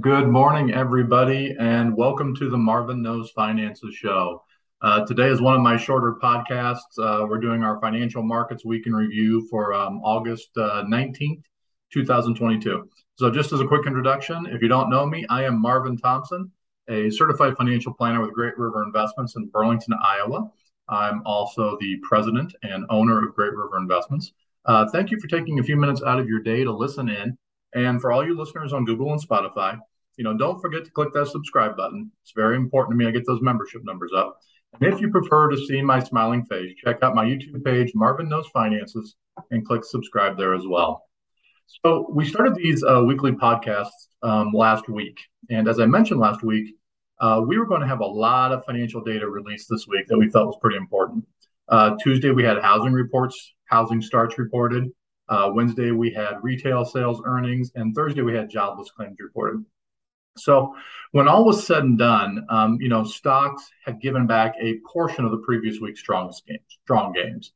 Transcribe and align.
Good 0.00 0.28
morning, 0.28 0.72
everybody, 0.72 1.54
and 1.58 1.94
welcome 1.94 2.34
to 2.36 2.48
the 2.48 2.56
Marvin 2.56 3.02
Knows 3.02 3.30
Finances 3.32 3.94
show. 3.94 4.42
Uh, 4.80 5.04
today 5.04 5.26
is 5.26 5.42
one 5.42 5.54
of 5.54 5.60
my 5.60 5.76
shorter 5.76 6.16
podcasts. 6.22 6.98
Uh, 6.98 7.26
we're 7.26 7.40
doing 7.40 7.62
our 7.62 7.78
financial 7.80 8.22
markets 8.22 8.64
week 8.64 8.86
in 8.86 8.94
review 8.94 9.46
for 9.50 9.74
um, 9.74 10.00
August 10.02 10.48
uh, 10.56 10.84
19th, 10.84 11.42
2022. 11.92 12.88
So, 13.16 13.30
just 13.30 13.52
as 13.52 13.60
a 13.60 13.66
quick 13.66 13.86
introduction, 13.86 14.46
if 14.46 14.62
you 14.62 14.68
don't 14.68 14.88
know 14.88 15.04
me, 15.04 15.26
I 15.28 15.44
am 15.44 15.60
Marvin 15.60 15.98
Thompson, 15.98 16.50
a 16.88 17.10
certified 17.10 17.56
financial 17.56 17.92
planner 17.92 18.22
with 18.22 18.32
Great 18.32 18.56
River 18.56 18.84
Investments 18.84 19.36
in 19.36 19.48
Burlington, 19.48 19.94
Iowa. 20.02 20.48
I'm 20.88 21.22
also 21.26 21.76
the 21.80 21.98
president 22.02 22.54
and 22.62 22.86
owner 22.88 23.26
of 23.26 23.34
Great 23.34 23.52
River 23.52 23.76
Investments. 23.78 24.32
Uh, 24.64 24.88
thank 24.88 25.10
you 25.10 25.20
for 25.20 25.26
taking 25.26 25.58
a 25.58 25.62
few 25.62 25.76
minutes 25.76 26.02
out 26.02 26.18
of 26.18 26.28
your 26.28 26.40
day 26.40 26.64
to 26.64 26.72
listen 26.72 27.10
in. 27.10 27.36
And 27.74 28.00
for 28.00 28.12
all 28.12 28.24
you 28.24 28.38
listeners 28.38 28.72
on 28.72 28.84
Google 28.84 29.12
and 29.12 29.22
Spotify, 29.26 29.78
you 30.16 30.24
know, 30.24 30.36
don't 30.36 30.60
forget 30.60 30.84
to 30.84 30.90
click 30.90 31.12
that 31.14 31.28
subscribe 31.28 31.76
button. 31.76 32.10
It's 32.22 32.32
very 32.32 32.56
important 32.56 32.92
to 32.92 32.96
me. 32.96 33.08
I 33.08 33.12
get 33.12 33.26
those 33.26 33.40
membership 33.42 33.82
numbers 33.84 34.12
up. 34.16 34.38
And 34.80 34.92
if 34.92 35.00
you 35.00 35.10
prefer 35.10 35.50
to 35.50 35.56
see 35.56 35.82
my 35.82 36.00
smiling 36.00 36.44
face, 36.46 36.74
check 36.82 37.02
out 37.02 37.14
my 37.14 37.24
YouTube 37.24 37.64
page, 37.64 37.92
Marvin 37.94 38.28
Knows 38.28 38.48
Finances, 38.52 39.16
and 39.50 39.66
click 39.66 39.84
subscribe 39.84 40.36
there 40.36 40.54
as 40.54 40.66
well. 40.66 41.04
So 41.84 42.10
we 42.10 42.26
started 42.26 42.54
these 42.54 42.82
uh, 42.82 43.02
weekly 43.06 43.32
podcasts 43.32 44.08
um, 44.22 44.52
last 44.52 44.88
week, 44.88 45.18
and 45.50 45.68
as 45.68 45.80
I 45.80 45.86
mentioned 45.86 46.20
last 46.20 46.42
week, 46.42 46.74
uh, 47.20 47.40
we 47.46 47.58
were 47.58 47.66
going 47.66 47.80
to 47.80 47.86
have 47.86 48.00
a 48.00 48.06
lot 48.06 48.52
of 48.52 48.64
financial 48.64 49.02
data 49.02 49.28
released 49.28 49.68
this 49.70 49.86
week 49.86 50.06
that 50.08 50.18
we 50.18 50.28
felt 50.28 50.48
was 50.48 50.58
pretty 50.60 50.76
important. 50.76 51.24
Uh, 51.68 51.94
Tuesday 52.02 52.30
we 52.30 52.42
had 52.42 52.60
housing 52.60 52.92
reports, 52.92 53.54
housing 53.66 54.02
starts 54.02 54.38
reported. 54.38 54.90
Uh, 55.28 55.50
Wednesday 55.54 55.92
we 55.92 56.10
had 56.10 56.34
retail 56.42 56.84
sales 56.84 57.22
earnings, 57.24 57.70
and 57.74 57.94
Thursday 57.94 58.22
we 58.22 58.34
had 58.34 58.50
jobless 58.50 58.90
claims 58.90 59.16
reported. 59.20 59.64
So 60.36 60.74
when 61.12 61.28
all 61.28 61.44
was 61.44 61.66
said 61.66 61.84
and 61.84 61.98
done, 61.98 62.46
um, 62.48 62.78
you 62.80 62.88
know, 62.88 63.04
stocks 63.04 63.70
had 63.84 64.00
given 64.00 64.26
back 64.26 64.54
a 64.60 64.78
portion 64.90 65.24
of 65.24 65.30
the 65.30 65.42
previous 65.44 65.80
week's 65.80 66.00
strongest 66.00 66.46
gains, 66.46 66.78
strong 66.84 67.12
gains, 67.12 67.52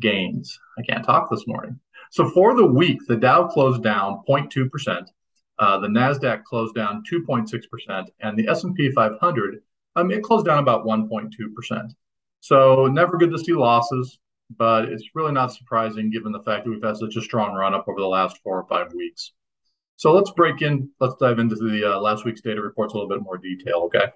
gains. 0.00 0.58
I 0.78 0.82
can't 0.82 1.04
talk 1.04 1.30
this 1.30 1.46
morning. 1.46 1.78
So 2.10 2.28
for 2.30 2.54
the 2.54 2.66
week, 2.66 3.00
the 3.06 3.16
Dow 3.16 3.46
closed 3.46 3.82
down 3.82 4.22
0.2 4.28 4.70
percent. 4.70 5.10
Uh, 5.58 5.78
the 5.78 5.88
Nasdaq 5.88 6.44
closed 6.44 6.74
down 6.74 7.04
2.6 7.10 7.70
percent, 7.70 8.10
and 8.20 8.36
the 8.38 8.48
S&P 8.48 8.90
500 8.90 9.62
um, 9.96 10.10
it 10.10 10.22
closed 10.22 10.46
down 10.46 10.58
about 10.58 10.84
1.2 10.84 11.30
percent. 11.54 11.92
So 12.40 12.86
never 12.86 13.16
good 13.16 13.30
to 13.30 13.38
see 13.38 13.52
losses, 13.52 14.18
but 14.56 14.86
it's 14.86 15.14
really 15.14 15.32
not 15.32 15.52
surprising 15.52 16.10
given 16.10 16.32
the 16.32 16.42
fact 16.42 16.64
that 16.64 16.70
we've 16.70 16.82
had 16.82 16.96
such 16.96 17.16
a 17.16 17.22
strong 17.22 17.54
run 17.54 17.74
up 17.74 17.86
over 17.88 18.00
the 18.00 18.06
last 18.06 18.38
four 18.42 18.58
or 18.58 18.66
five 18.66 18.92
weeks. 18.92 19.32
So 19.96 20.12
let's 20.12 20.30
break 20.32 20.62
in. 20.62 20.90
Let's 21.00 21.14
dive 21.20 21.38
into 21.38 21.56
the 21.56 21.94
uh, 21.94 22.00
last 22.00 22.24
week's 22.24 22.40
data 22.40 22.60
reports 22.60 22.94
a 22.94 22.96
little 22.96 23.08
bit 23.08 23.22
more 23.22 23.38
detail. 23.38 23.82
Okay. 23.86 24.06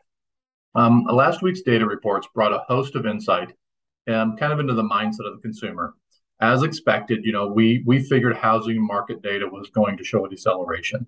Um, 0.75 1.05
last 1.05 1.43
week's 1.43 1.63
data 1.63 1.87
reports 1.87 2.29
brought 2.35 2.53
a 2.53 2.65
host 2.69 2.95
of 2.95 3.07
insight 3.07 3.53
and 4.07 4.39
kind 4.39 4.53
of 4.53 4.61
into 4.61 4.75
the 4.75 4.83
mindset 4.83 5.27
of 5.27 5.37
the 5.37 5.43
consumer. 5.43 5.95
As 6.41 6.63
expected, 6.63 7.25
you 7.25 7.33
know, 7.33 7.49
we 7.49 7.83
we 7.87 8.01
figured 8.01 8.37
housing 8.37 8.85
market 8.85 9.23
data 9.23 9.47
was 9.47 9.71
going 9.71 9.97
to 9.97 10.05
show 10.05 10.25
a 10.25 10.29
deceleration. 10.29 11.07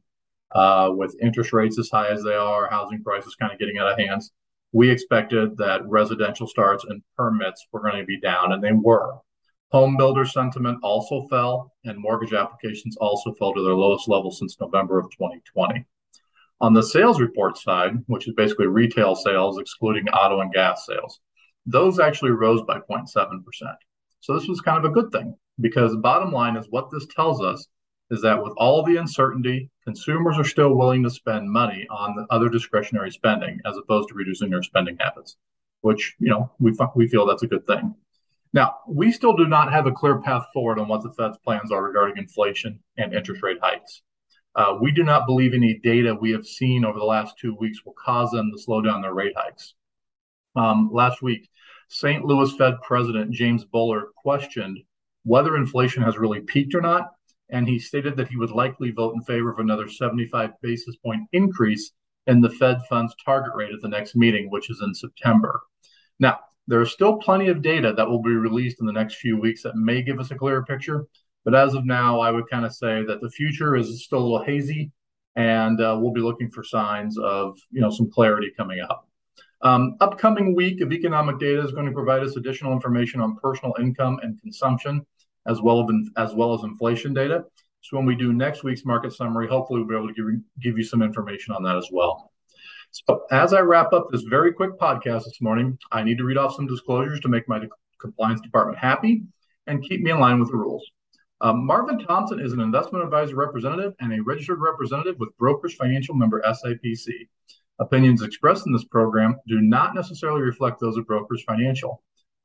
Uh, 0.52 0.90
with 0.92 1.14
interest 1.22 1.52
rates 1.52 1.78
as 1.78 1.88
high 1.90 2.08
as 2.08 2.24
they 2.24 2.34
are, 2.34 2.68
housing 2.68 3.00
prices 3.04 3.36
kind 3.36 3.52
of 3.52 3.58
getting 3.60 3.78
out 3.78 3.86
of 3.86 3.96
hands. 3.96 4.32
We 4.72 4.90
expected 4.90 5.56
that 5.58 5.86
residential 5.86 6.48
starts 6.48 6.84
and 6.84 7.02
permits 7.16 7.64
were 7.70 7.80
going 7.80 7.98
to 7.98 8.04
be 8.04 8.18
down, 8.18 8.52
and 8.52 8.62
they 8.62 8.72
were. 8.72 9.14
Home 9.72 9.96
builder 9.96 10.24
sentiment 10.24 10.80
also 10.82 11.28
fell, 11.28 11.72
and 11.84 11.96
mortgage 11.96 12.32
applications 12.32 12.96
also 12.96 13.32
fell 13.34 13.54
to 13.54 13.62
their 13.62 13.74
lowest 13.74 14.08
level 14.08 14.32
since 14.32 14.58
November 14.60 14.98
of 14.98 15.10
2020. 15.12 15.86
On 16.60 16.74
the 16.74 16.82
sales 16.82 17.20
report 17.20 17.56
side, 17.56 17.94
which 18.06 18.26
is 18.26 18.34
basically 18.34 18.66
retail 18.66 19.14
sales 19.14 19.58
excluding 19.58 20.08
auto 20.08 20.40
and 20.40 20.52
gas 20.52 20.86
sales, 20.86 21.20
those 21.66 22.00
actually 22.00 22.32
rose 22.32 22.62
by 22.62 22.78
0.7%. 22.80 23.42
So 24.18 24.34
this 24.34 24.48
was 24.48 24.60
kind 24.60 24.84
of 24.84 24.90
a 24.90 24.94
good 24.94 25.12
thing 25.12 25.36
because 25.60 25.94
bottom 25.96 26.32
line 26.32 26.56
is 26.56 26.66
what 26.70 26.90
this 26.90 27.06
tells 27.06 27.40
us 27.40 27.68
is 28.10 28.20
that 28.22 28.42
with 28.42 28.52
all 28.56 28.82
the 28.82 28.96
uncertainty, 28.96 29.70
consumers 29.84 30.36
are 30.36 30.44
still 30.44 30.74
willing 30.74 31.04
to 31.04 31.10
spend 31.10 31.48
money 31.48 31.86
on 31.90 32.16
the 32.16 32.26
other 32.30 32.48
discretionary 32.48 33.12
spending 33.12 33.60
as 33.64 33.76
opposed 33.76 34.08
to 34.08 34.14
reducing 34.14 34.50
their 34.50 34.64
spending 34.64 34.96
habits, 34.98 35.36
which, 35.82 36.16
you 36.18 36.28
know, 36.28 36.50
we, 36.58 36.72
we 36.96 37.06
feel 37.06 37.24
that's 37.24 37.44
a 37.44 37.46
good 37.46 37.66
thing. 37.68 37.94
Now, 38.52 38.76
we 38.88 39.12
still 39.12 39.36
do 39.36 39.46
not 39.46 39.72
have 39.72 39.86
a 39.86 39.92
clear 39.92 40.20
path 40.20 40.46
forward 40.52 40.78
on 40.78 40.88
what 40.88 41.02
the 41.02 41.12
Fed's 41.12 41.38
plans 41.38 41.70
are 41.70 41.82
regarding 41.82 42.16
inflation 42.16 42.80
and 42.96 43.14
interest 43.14 43.42
rate 43.42 43.58
hikes. 43.62 44.02
Uh, 44.56 44.76
we 44.80 44.90
do 44.90 45.04
not 45.04 45.26
believe 45.26 45.54
any 45.54 45.78
data 45.84 46.14
we 46.14 46.32
have 46.32 46.44
seen 46.44 46.84
over 46.84 46.98
the 46.98 47.04
last 47.04 47.38
two 47.38 47.54
weeks 47.54 47.84
will 47.84 47.94
cause 47.94 48.30
them 48.32 48.50
to 48.50 48.60
slow 48.60 48.82
down 48.82 49.02
their 49.02 49.14
rate 49.14 49.34
hikes. 49.36 49.74
Um, 50.56 50.90
last 50.92 51.22
week, 51.22 51.48
St. 51.88 52.24
Louis 52.24 52.52
Fed 52.56 52.74
President 52.82 53.30
James 53.32 53.64
Bullard 53.64 54.06
questioned 54.16 54.80
whether 55.22 55.56
inflation 55.56 56.02
has 56.02 56.18
really 56.18 56.40
peaked 56.40 56.74
or 56.74 56.80
not, 56.80 57.10
and 57.50 57.68
he 57.68 57.78
stated 57.78 58.16
that 58.16 58.28
he 58.28 58.36
would 58.36 58.50
likely 58.50 58.90
vote 58.90 59.14
in 59.14 59.22
favor 59.22 59.52
of 59.52 59.58
another 59.58 59.88
75 59.88 60.50
basis 60.62 60.96
point 60.96 61.28
increase 61.32 61.92
in 62.26 62.40
the 62.40 62.50
Fed 62.50 62.80
funds 62.88 63.14
target 63.24 63.52
rate 63.54 63.72
at 63.72 63.80
the 63.80 63.88
next 63.88 64.16
meeting, 64.16 64.50
which 64.50 64.70
is 64.70 64.80
in 64.82 64.94
September. 64.94 65.60
Now, 66.18 66.40
there 66.70 66.80
is 66.80 66.92
still 66.92 67.16
plenty 67.16 67.48
of 67.48 67.62
data 67.62 67.92
that 67.96 68.08
will 68.08 68.22
be 68.22 68.30
released 68.30 68.78
in 68.78 68.86
the 68.86 68.92
next 68.92 69.16
few 69.16 69.36
weeks 69.36 69.64
that 69.64 69.74
may 69.74 70.02
give 70.02 70.20
us 70.20 70.30
a 70.30 70.36
clearer 70.36 70.64
picture. 70.64 71.04
But 71.44 71.56
as 71.56 71.74
of 71.74 71.84
now, 71.84 72.20
I 72.20 72.30
would 72.30 72.48
kind 72.48 72.64
of 72.64 72.72
say 72.72 73.02
that 73.02 73.20
the 73.20 73.28
future 73.30 73.74
is 73.74 74.04
still 74.04 74.18
a 74.18 74.22
little 74.22 74.44
hazy, 74.44 74.92
and 75.34 75.80
uh, 75.80 75.98
we'll 76.00 76.12
be 76.12 76.20
looking 76.20 76.48
for 76.48 76.62
signs 76.62 77.18
of 77.18 77.58
you 77.72 77.80
know 77.80 77.90
some 77.90 78.08
clarity 78.10 78.52
coming 78.56 78.80
up. 78.80 79.08
Um, 79.62 79.96
upcoming 80.00 80.54
week 80.54 80.80
of 80.80 80.92
economic 80.92 81.40
data 81.40 81.60
is 81.60 81.72
going 81.72 81.86
to 81.86 81.92
provide 81.92 82.22
us 82.22 82.36
additional 82.36 82.72
information 82.72 83.20
on 83.20 83.36
personal 83.42 83.74
income 83.80 84.20
and 84.22 84.40
consumption, 84.40 85.04
as 85.48 85.60
well 85.60 85.82
as 85.82 86.08
as 86.16 86.34
well 86.34 86.54
as 86.54 86.62
inflation 86.62 87.12
data. 87.12 87.44
So 87.80 87.96
when 87.96 88.06
we 88.06 88.14
do 88.14 88.32
next 88.32 88.62
week's 88.62 88.84
market 88.84 89.12
summary, 89.12 89.48
hopefully 89.48 89.80
we'll 89.80 89.88
be 89.88 89.96
able 89.96 90.14
to 90.14 90.14
give, 90.14 90.40
give 90.62 90.78
you 90.78 90.84
some 90.84 91.02
information 91.02 91.52
on 91.52 91.64
that 91.64 91.76
as 91.76 91.88
well. 91.90 92.30
So, 92.92 93.24
as 93.30 93.52
I 93.52 93.60
wrap 93.60 93.92
up 93.92 94.08
this 94.10 94.22
very 94.22 94.52
quick 94.52 94.78
podcast 94.78 95.24
this 95.24 95.40
morning, 95.40 95.78
I 95.92 96.02
need 96.02 96.18
to 96.18 96.24
read 96.24 96.36
off 96.36 96.56
some 96.56 96.66
disclosures 96.66 97.20
to 97.20 97.28
make 97.28 97.48
my 97.48 97.60
de- 97.60 97.68
compliance 98.00 98.40
department 98.40 98.78
happy 98.78 99.22
and 99.66 99.82
keep 99.82 100.00
me 100.00 100.10
in 100.10 100.18
line 100.18 100.40
with 100.40 100.50
the 100.50 100.56
rules. 100.56 100.84
Um, 101.40 101.64
Marvin 101.64 101.98
Thompson 102.00 102.40
is 102.40 102.52
an 102.52 102.60
investment 102.60 103.04
advisor 103.04 103.36
representative 103.36 103.94
and 104.00 104.12
a 104.12 104.22
registered 104.22 104.60
representative 104.60 105.18
with 105.18 105.36
Brokers 105.38 105.74
Financial 105.74 106.14
member 106.14 106.42
SIPC. 106.42 107.28
Opinions 107.78 108.22
expressed 108.22 108.66
in 108.66 108.72
this 108.72 108.84
program 108.84 109.36
do 109.46 109.60
not 109.60 109.94
necessarily 109.94 110.42
reflect 110.42 110.80
those 110.80 110.98
of 110.98 111.06
Brokers 111.06 111.42
Financial. 111.44 112.02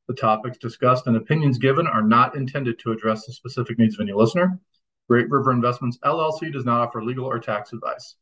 The 0.07 0.13
topics 0.13 0.59
discussed 0.59 1.07
and 1.07 1.17
opinions 1.17 1.57
given 1.57 1.88
are 1.88 2.03
not 2.03 2.35
intended 2.35 2.78
to 2.79 2.91
address 2.91 3.25
the 3.25 3.34
specific 3.34 3.79
needs 3.79 3.95
of 3.95 4.01
any 4.01 4.13
listener. 4.13 4.59
Great 5.09 5.29
River 5.29 5.51
Investments 5.51 5.97
LLC 6.05 6.53
does 6.53 6.66
not 6.66 6.88
offer 6.88 7.03
legal 7.03 7.25
or 7.25 7.39
tax 7.39 7.73
advice. 7.73 8.16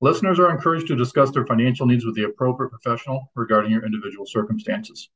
Listeners 0.00 0.38
are 0.38 0.50
encouraged 0.50 0.86
to 0.86 0.96
discuss 0.96 1.32
their 1.32 1.46
financial 1.46 1.84
needs 1.84 2.04
with 2.04 2.14
the 2.14 2.22
appropriate 2.22 2.70
professional 2.70 3.32
regarding 3.34 3.72
your 3.72 3.84
individual 3.84 4.26
circumstances. 4.26 5.08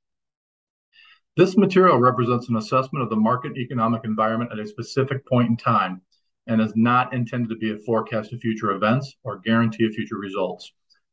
This 1.37 1.57
material 1.57 1.99
represents 1.99 2.49
an 2.49 2.57
assessment 2.57 3.05
of 3.05 3.09
the 3.09 3.17
market 3.17 3.57
economic 3.57 4.03
environment 4.05 4.51
at 4.53 4.59
a 4.59 4.67
specific 4.67 5.25
point 5.27 5.49
in 5.51 5.57
time 5.57 6.03
and 6.49 6.61
is 6.61 6.75
not 6.75 7.15
intended 7.15 7.49
to 7.51 7.57
be 7.57 7.71
a 7.71 7.79
forecast 7.79 8.33
of 8.33 8.41
future 8.41 8.73
events 8.73 9.15
or 9.23 9.39
guarantee 9.39 9.87
of 9.87 9.95
future 9.95 10.19
results. 10.19 10.73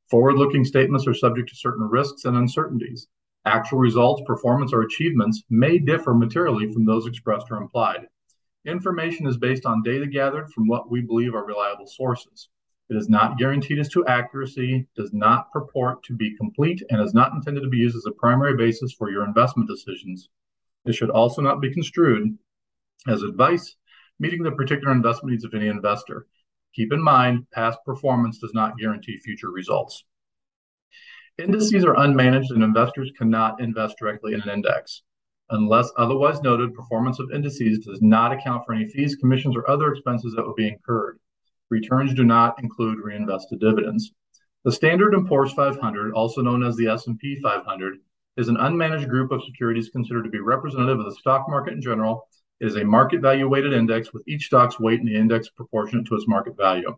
Forward 0.09 0.37
looking 0.37 0.65
statements 0.65 1.05
are 1.05 1.13
subject 1.13 1.49
to 1.49 1.55
certain 1.55 1.87
risks 1.87 2.25
and 2.25 2.35
uncertainties. 2.35 3.07
Actual 3.45 3.77
results, 3.77 4.23
performance, 4.25 4.73
or 4.73 4.81
achievements 4.81 5.43
may 5.51 5.77
differ 5.77 6.15
materially 6.15 6.73
from 6.73 6.85
those 6.85 7.05
expressed 7.05 7.45
or 7.51 7.57
implied. 7.57 8.07
Information 8.65 9.27
is 9.27 9.37
based 9.37 9.67
on 9.67 9.83
data 9.83 10.07
gathered 10.07 10.51
from 10.51 10.67
what 10.67 10.89
we 10.89 11.01
believe 11.01 11.35
are 11.35 11.45
reliable 11.45 11.85
sources. 11.85 12.49
It 12.89 12.95
is 12.95 13.07
not 13.07 13.37
guaranteed 13.37 13.79
as 13.79 13.89
to 13.89 14.05
accuracy, 14.07 14.87
does 14.95 15.13
not 15.13 15.51
purport 15.51 16.03
to 16.03 16.15
be 16.15 16.35
complete, 16.37 16.81
and 16.89 17.01
is 17.01 17.13
not 17.13 17.33
intended 17.33 17.61
to 17.61 17.69
be 17.69 17.77
used 17.77 17.95
as 17.95 18.05
a 18.07 18.11
primary 18.11 18.57
basis 18.57 18.93
for 18.93 19.11
your 19.11 19.25
investment 19.25 19.69
decisions. 19.69 20.29
It 20.85 20.93
should 20.93 21.11
also 21.11 21.41
not 21.41 21.61
be 21.61 21.73
construed 21.73 22.37
as 23.07 23.21
advice 23.21 23.75
meeting 24.19 24.43
the 24.43 24.51
particular 24.51 24.91
investment 24.91 25.31
needs 25.31 25.45
of 25.45 25.53
any 25.53 25.67
investor. 25.67 26.27
Keep 26.73 26.93
in 26.93 27.01
mind, 27.01 27.49
past 27.51 27.79
performance 27.85 28.37
does 28.37 28.53
not 28.53 28.77
guarantee 28.77 29.17
future 29.17 29.49
results. 29.49 30.03
Indices 31.37 31.85
are 31.85 31.95
unmanaged 31.95 32.49
and 32.49 32.63
investors 32.63 33.11
cannot 33.17 33.61
invest 33.61 33.97
directly 33.97 34.33
in 34.33 34.41
an 34.41 34.49
index. 34.49 35.03
Unless 35.51 35.91
otherwise 35.97 36.41
noted, 36.41 36.73
performance 36.73 37.19
of 37.19 37.31
indices 37.31 37.79
does 37.79 38.01
not 38.01 38.33
account 38.33 38.65
for 38.65 38.73
any 38.73 38.85
fees, 38.87 39.15
commissions, 39.15 39.55
or 39.55 39.67
other 39.69 39.91
expenses 39.91 40.33
that 40.35 40.45
would 40.45 40.55
be 40.55 40.67
incurred. 40.67 41.17
Returns 41.69 42.13
do 42.13 42.23
not 42.23 42.61
include 42.61 42.99
reinvested 42.99 43.59
dividends. 43.59 44.11
The 44.65 44.71
Standard 44.71 45.13
& 45.25 45.27
Poor's 45.27 45.53
500, 45.53 46.13
also 46.13 46.41
known 46.41 46.63
as 46.63 46.75
the 46.75 46.87
S&P 46.87 47.39
500, 47.41 47.99
is 48.37 48.47
an 48.47 48.57
unmanaged 48.57 49.07
group 49.07 49.31
of 49.31 49.43
securities 49.43 49.89
considered 49.89 50.23
to 50.23 50.29
be 50.29 50.39
representative 50.39 50.99
of 50.99 51.05
the 51.05 51.15
stock 51.15 51.47
market 51.47 51.73
in 51.73 51.81
general. 51.81 52.27
It 52.59 52.67
is 52.67 52.75
a 52.75 52.83
market 52.83 53.21
value 53.21 53.47
weighted 53.47 53.73
index 53.73 54.11
with 54.13 54.27
each 54.27 54.47
stock's 54.47 54.79
weight 54.79 54.99
in 54.99 55.05
the 55.05 55.15
index 55.15 55.49
proportionate 55.49 56.07
to 56.07 56.15
its 56.15 56.27
market 56.27 56.57
value. 56.57 56.95